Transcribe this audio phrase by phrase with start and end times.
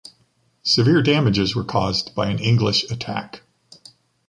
[0.63, 3.43] Severe damages were caused by an English attack.